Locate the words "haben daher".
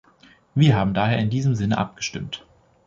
0.75-1.19